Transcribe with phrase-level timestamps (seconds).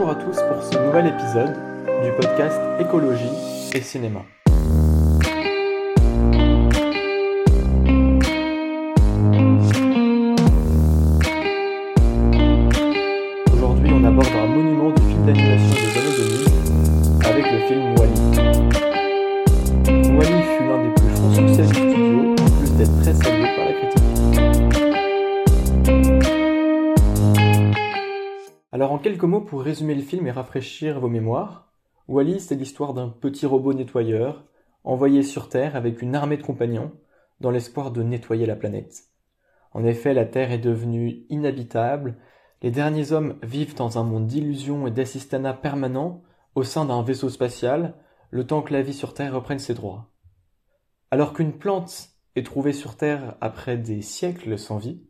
[0.00, 1.54] Bonjour à tous pour ce nouvel épisode
[2.02, 3.28] du podcast Écologie
[3.74, 4.20] et Cinéma.
[13.52, 18.20] Aujourd'hui, on aborde un monument du film d'animation des années 2000 avec le film Wally.
[20.16, 23.64] Wally fut l'un des plus francs succès du studio, en plus d'être très salué par
[23.66, 23.69] la
[28.80, 31.70] Alors en quelques mots pour résumer le film et rafraîchir vos mémoires,
[32.08, 34.46] Wally c'est l'histoire d'un petit robot nettoyeur
[34.84, 36.90] envoyé sur Terre avec une armée de compagnons
[37.40, 39.10] dans l'espoir de nettoyer la planète.
[39.74, 42.16] En effet, la Terre est devenue inhabitable,
[42.62, 46.22] les derniers hommes vivent dans un monde d'illusions et d'assistanat permanent
[46.54, 47.96] au sein d'un vaisseau spatial,
[48.30, 50.08] le temps que la vie sur Terre reprenne ses droits.
[51.10, 55.02] Alors qu'une plante est trouvée sur Terre après des siècles sans vie,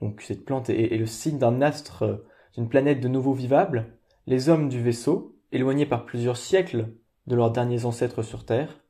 [0.00, 4.48] donc cette plante est, est le signe d'un astre d'une planète de nouveau vivable, les
[4.48, 6.88] hommes du vaisseau, éloignés par plusieurs siècles
[7.26, 8.80] de leurs derniers ancêtres sur Terre,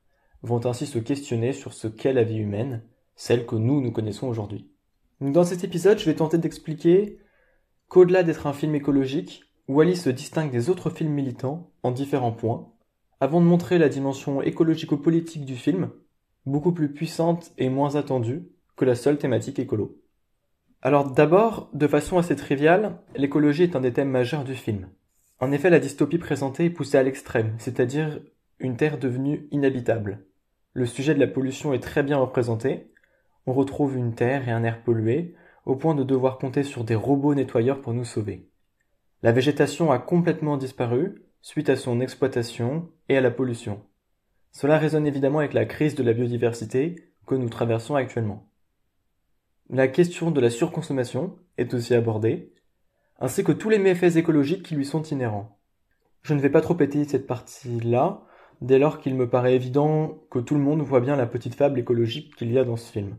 [0.41, 2.83] vont ainsi se questionner sur ce qu'est la vie humaine,
[3.15, 4.69] celle que nous nous connaissons aujourd'hui.
[5.21, 7.19] Dans cet épisode, je vais tenter d'expliquer
[7.87, 12.71] qu'au-delà d'être un film écologique, Wally se distingue des autres films militants en différents points,
[13.19, 15.89] avant de montrer la dimension écologico-politique du film,
[16.45, 19.97] beaucoup plus puissante et moins attendue que la seule thématique écolo.
[20.85, 24.87] Alors d'abord, de façon assez triviale, l'écologie est un des thèmes majeurs du film.
[25.39, 28.19] En effet, la dystopie présentée est poussée à l'extrême, c'est-à-dire
[28.59, 30.27] une Terre devenue inhabitable.
[30.73, 32.91] Le sujet de la pollution est très bien représenté,
[33.47, 35.33] on retrouve une terre et un air pollués,
[35.65, 38.47] au point de devoir compter sur des robots nettoyeurs pour nous sauver.
[39.23, 43.81] La végétation a complètement disparu suite à son exploitation et à la pollution.
[44.51, 48.47] Cela résonne évidemment avec la crise de la biodiversité que nous traversons actuellement.
[49.71, 52.53] La question de la surconsommation est aussi abordée,
[53.19, 55.59] ainsi que tous les méfaits écologiques qui lui sont inhérents.
[56.21, 58.21] Je ne vais pas trop étayer cette partie-là,
[58.61, 61.79] dès lors qu'il me paraît évident que tout le monde voit bien la petite fable
[61.79, 63.17] écologique qu'il y a dans ce film.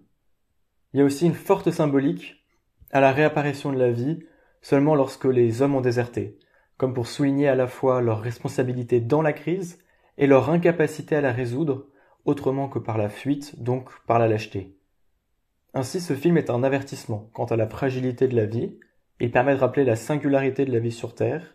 [0.92, 2.46] Il y a aussi une forte symbolique
[2.92, 4.20] à la réapparition de la vie
[4.62, 6.38] seulement lorsque les hommes ont déserté,
[6.76, 9.80] comme pour souligner à la fois leur responsabilité dans la crise
[10.16, 11.88] et leur incapacité à la résoudre
[12.24, 14.75] autrement que par la fuite, donc par la lâcheté.
[15.76, 18.78] Ainsi ce film est un avertissement quant à la fragilité de la vie,
[19.20, 21.52] il permet de rappeler la singularité de la vie sur Terre,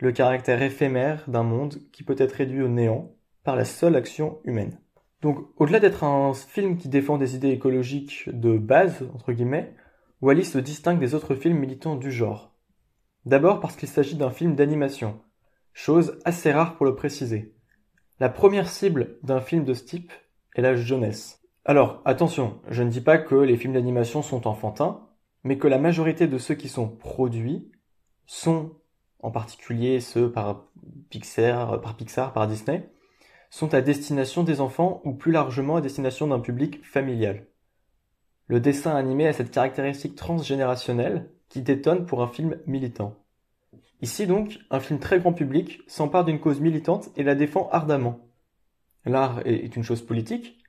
[0.00, 4.38] le caractère éphémère d'un monde qui peut être réduit au néant par la seule action
[4.44, 4.78] humaine.
[5.22, 9.74] Donc, au-delà d'être un film qui défend des idées écologiques de base, entre guillemets,
[10.20, 12.54] Wally se distingue des autres films militants du genre.
[13.24, 15.22] D'abord parce qu'il s'agit d'un film d'animation,
[15.72, 17.54] chose assez rare pour le préciser.
[18.20, 20.12] La première cible d'un film de ce type
[20.54, 21.43] est la jeunesse.
[21.66, 25.08] Alors, attention, je ne dis pas que les films d'animation sont enfantins,
[25.44, 27.70] mais que la majorité de ceux qui sont produits
[28.26, 28.74] sont,
[29.20, 30.66] en particulier ceux par
[31.08, 31.80] Pixar,
[32.34, 32.90] par Disney,
[33.48, 37.46] sont à destination des enfants ou plus largement à destination d'un public familial.
[38.46, 43.16] Le dessin animé a cette caractéristique transgénérationnelle qui détonne pour un film militant.
[44.02, 48.28] Ici donc, un film très grand public s'empare d'une cause militante et la défend ardemment.
[49.06, 50.63] L'art est une chose politique,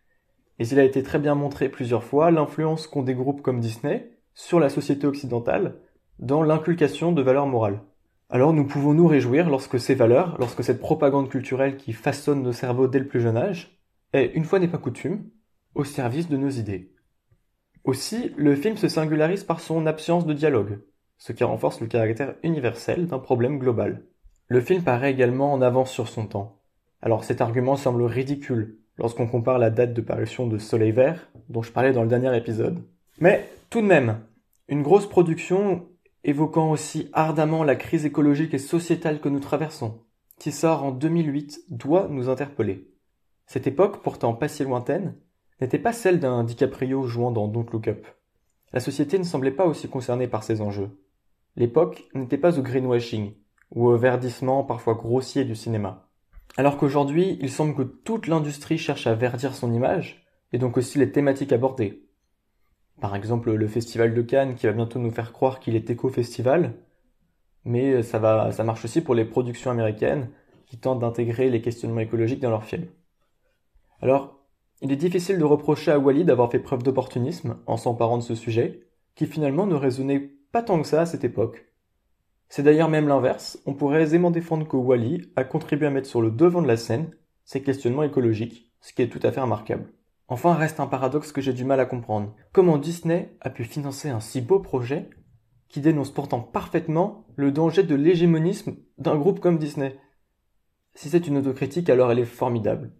[0.60, 4.12] et il a été très bien montré plusieurs fois l'influence qu'ont des groupes comme Disney
[4.34, 5.80] sur la société occidentale
[6.20, 7.82] dans l'inculcation de valeurs morales.
[8.30, 12.54] Alors nous pouvons nous réjouir lorsque ces valeurs, lorsque cette propagande culturelle qui façonne nos
[12.54, 13.80] cerveaux dès le plus jeune âge,
[14.14, 15.30] est, une fois n'est pas coutume,
[15.76, 16.94] au service de nos idées.
[17.84, 20.80] Aussi, le film se singularise par son absence de dialogue,
[21.18, 24.06] ce qui renforce le caractère universel d'un problème global.
[24.48, 26.62] Le film paraît également en avance sur son temps.
[27.02, 31.62] Alors cet argument semble ridicule lorsqu'on compare la date de parution de Soleil Vert, dont
[31.62, 32.82] je parlais dans le dernier épisode.
[33.20, 34.20] Mais tout de même,
[34.68, 35.88] une grosse production
[36.24, 40.02] évoquant aussi ardemment la crise écologique et sociétale que nous traversons,
[40.40, 42.90] qui sort en 2008, doit nous interpeller.
[43.46, 45.16] Cette époque, pourtant pas si lointaine,
[45.62, 48.08] n'était pas celle d'un DiCaprio jouant dans Don't Look Up.
[48.74, 50.90] La société ne semblait pas aussi concernée par ces enjeux.
[51.56, 53.34] L'époque n'était pas au greenwashing,
[53.72, 56.05] ou au verdissement parfois grossier du cinéma.
[56.58, 60.98] Alors qu'aujourd'hui, il semble que toute l'industrie cherche à verdir son image, et donc aussi
[60.98, 62.08] les thématiques abordées.
[63.02, 66.76] Par exemple, le festival de Cannes qui va bientôt nous faire croire qu'il est éco-festival,
[67.66, 68.20] mais ça,
[68.64, 70.30] marche aussi pour les productions américaines
[70.66, 72.88] qui tentent d'intégrer les questionnements écologiques dans leurs films.
[74.02, 74.40] Alors,
[74.82, 78.36] il est difficile de reprocher à Wally d'avoir fait preuve d'opportunisme en s'emparant de ce
[78.36, 81.66] sujet, qui finalement ne résonnait pas tant que ça à cette époque.
[82.50, 86.22] C'est d'ailleurs même l'inverse, on pourrait aisément défendre que Wally a contribué à mettre sur
[86.22, 87.12] le devant de la scène
[87.44, 89.92] ces questionnements écologiques, ce qui est tout à fait remarquable.
[90.28, 92.34] Enfin reste un paradoxe que j'ai du mal à comprendre.
[92.52, 95.10] Comment Disney a pu financer un si beau projet
[95.68, 100.00] qui dénonce pourtant parfaitement le danger de l'hégémonisme d'un groupe comme Disney?
[100.96, 102.94] Si c'est une autocritique, alors elle est formidable.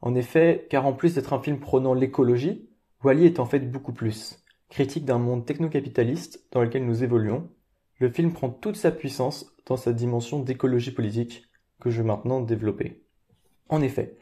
[0.00, 2.70] En effet, car en plus d'être un film prônant l'écologie,
[3.02, 4.42] Wally est en fait beaucoup plus.
[4.70, 7.50] Critique d'un monde techno-capitaliste dans lequel nous évoluons,
[7.98, 11.44] le film prend toute sa puissance dans sa dimension d'écologie politique
[11.80, 13.02] que je vais maintenant développer.
[13.68, 14.18] En effet,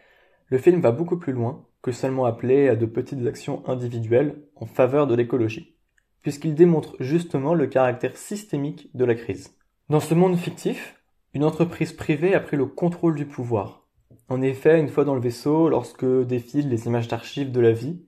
[0.49, 4.67] le film va beaucoup plus loin que seulement appeler à de petites actions individuelles en
[4.67, 5.77] faveur de l'écologie,
[6.23, 9.57] puisqu'il démontre justement le caractère systémique de la crise.
[9.89, 11.03] Dans ce monde fictif,
[11.35, 13.89] une entreprise privée a pris le contrôle du pouvoir.
[14.29, 18.05] En effet, une fois dans le vaisseau, lorsque défilent les images d'archives de la vie,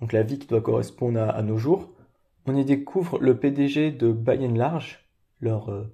[0.00, 1.94] donc la vie qui doit correspondre à, nos jours,
[2.46, 5.01] on y découvre le PDG de By Large,
[5.42, 5.84] leur euh,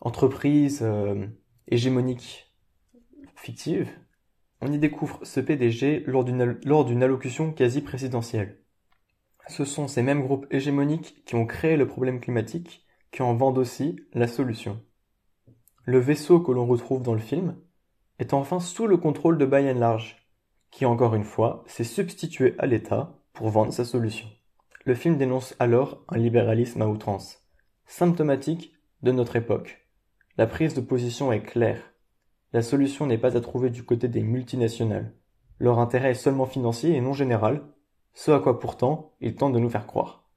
[0.00, 1.26] entreprise euh,
[1.68, 2.52] hégémonique
[3.36, 3.88] fictive,
[4.60, 8.58] on y découvre ce PDG lors d'une allocution quasi présidentielle.
[9.48, 13.58] Ce sont ces mêmes groupes hégémoniques qui ont créé le problème climatique qui en vendent
[13.58, 14.82] aussi la solution.
[15.84, 17.56] Le vaisseau que l'on retrouve dans le film
[18.18, 20.16] est enfin sous le contrôle de By Large,
[20.70, 24.26] qui encore une fois s'est substitué à l'État pour vendre sa solution.
[24.84, 27.45] Le film dénonce alors un libéralisme à outrance,
[27.86, 28.72] symptomatique
[29.02, 29.86] de notre époque.
[30.36, 31.80] La prise de position est claire.
[32.52, 35.14] La solution n'est pas à trouver du côté des multinationales.
[35.58, 37.62] Leur intérêt est seulement financier et non général,
[38.12, 40.28] ce à quoi pourtant ils tentent de nous faire croire.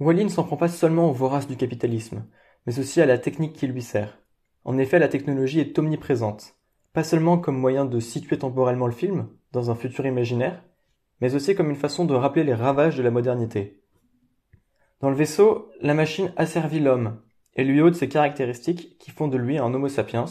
[0.00, 2.26] Wally ne s'en prend pas seulement aux voraces du capitalisme,
[2.66, 4.18] mais aussi à la technique qui lui sert.
[4.64, 6.56] En effet, la technologie est omniprésente,
[6.92, 10.62] pas seulement comme moyen de situer temporellement le film, dans un futur imaginaire,
[11.20, 13.81] mais aussi comme une façon de rappeler les ravages de la modernité.
[15.02, 17.20] Dans le vaisseau, la machine asservit l'homme,
[17.56, 20.26] et lui ôte ses caractéristiques qui font de lui un homo sapiens,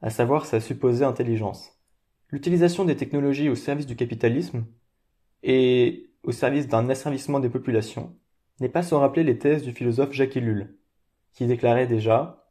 [0.00, 1.78] à savoir sa supposée intelligence.
[2.30, 4.64] L'utilisation des technologies au service du capitalisme
[5.42, 8.16] et au service d'un asservissement des populations
[8.60, 10.78] n'est pas sans rappeler les thèses du philosophe Jacques Ellul,
[11.34, 12.46] qui déclarait déjà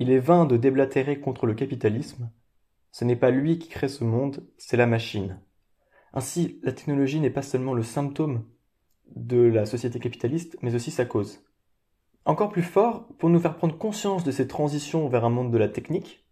[0.00, 2.32] Il est vain de déblatérer contre le capitalisme,
[2.90, 5.40] ce n'est pas lui qui crée ce monde, c'est la machine.
[6.12, 8.44] Ainsi, la technologie n'est pas seulement le symptôme
[9.16, 11.42] de la société capitaliste, mais aussi sa cause.
[12.24, 15.58] Encore plus fort, pour nous faire prendre conscience de ces transitions vers un monde de
[15.58, 16.26] la technique,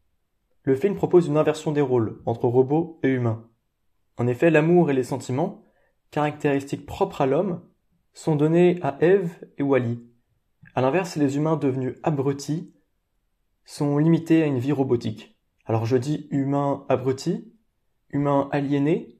[0.63, 3.49] le film propose une inversion des rôles entre robots et humains.
[4.19, 5.65] En effet, l'amour et les sentiments,
[6.11, 7.63] caractéristiques propres à l'homme,
[8.13, 10.01] sont donnés à Eve et Wally.
[10.75, 12.75] À l'inverse, les humains devenus abrutis
[13.65, 15.39] sont limités à une vie robotique.
[15.65, 17.53] Alors je dis humain abruti,
[18.11, 19.18] humain aliéné,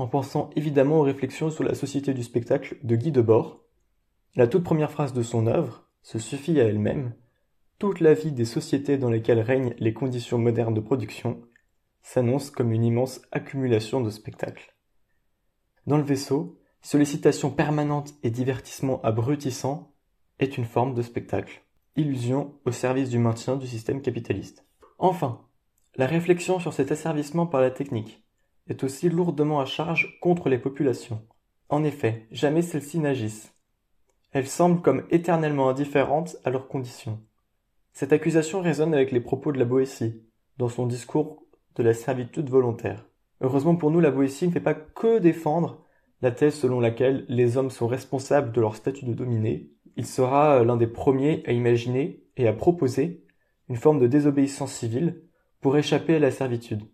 [0.00, 3.60] en pensant évidemment aux réflexions sur la société du spectacle de Guy Debord.
[4.34, 7.14] La toute première phrase de son œuvre se suffit à elle-même.
[7.78, 11.42] Toute la vie des sociétés dans lesquelles règnent les conditions modernes de production
[12.02, 14.74] s'annonce comme une immense accumulation de spectacles.
[15.86, 19.92] Dans le vaisseau, sollicitation permanente et divertissement abrutissant
[20.38, 21.62] est une forme de spectacle,
[21.96, 24.66] illusion au service du maintien du système capitaliste.
[24.98, 25.42] Enfin,
[25.96, 28.24] la réflexion sur cet asservissement par la technique
[28.70, 31.20] est aussi lourdement à charge contre les populations.
[31.68, 33.52] En effet, jamais celles-ci n'agissent.
[34.32, 37.20] Elles semblent comme éternellement indifférentes à leurs conditions.
[37.92, 40.22] Cette accusation résonne avec les propos de la Boétie,
[40.56, 41.42] dans son discours
[41.74, 43.06] de la servitude volontaire.
[43.40, 45.84] Heureusement pour nous, la Boétie ne fait pas que défendre
[46.22, 49.70] la thèse selon laquelle les hommes sont responsables de leur statut de dominé.
[49.96, 53.24] Il sera l'un des premiers à imaginer et à proposer
[53.68, 55.22] une forme de désobéissance civile
[55.60, 56.84] pour échapper à la servitude.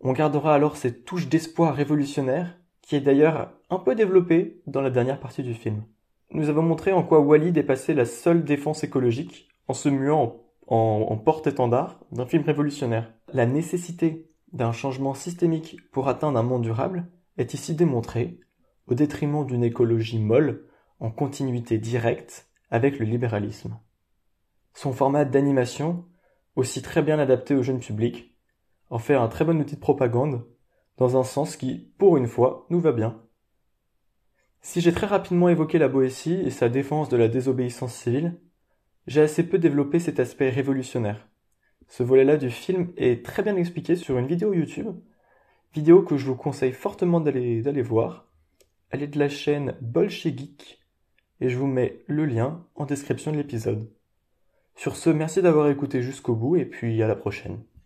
[0.00, 4.90] On gardera alors cette touche d'espoir révolutionnaire qui est d'ailleurs un peu développée dans la
[4.90, 5.84] dernière partie du film.
[6.32, 11.06] Nous avons montré en quoi Wally dépassait la seule défense écologique en se muant en,
[11.08, 13.12] en porte-étendard d'un film révolutionnaire.
[13.32, 18.40] La nécessité d'un changement systémique pour atteindre un monde durable est ici démontrée
[18.86, 20.66] au détriment d'une écologie molle
[20.98, 23.78] en continuité directe avec le libéralisme.
[24.74, 26.04] Son format d'animation
[26.56, 28.29] aussi très bien adapté au jeune public,
[28.90, 30.44] en fait un très bon outil de propagande,
[30.98, 33.22] dans un sens qui, pour une fois, nous va bien.
[34.60, 38.38] Si j'ai très rapidement évoqué la Boétie et sa défense de la désobéissance civile,
[39.06, 41.26] j'ai assez peu développé cet aspect révolutionnaire.
[41.88, 44.94] Ce volet-là du film est très bien expliqué sur une vidéo YouTube,
[45.72, 48.28] vidéo que je vous conseille fortement d'aller, d'aller voir.
[48.90, 50.80] Elle est de la chaîne Bolchegeek
[51.40, 53.90] et je vous mets le lien en description de l'épisode.
[54.76, 57.62] Sur ce, merci d'avoir écouté jusqu'au bout et puis à la prochaine.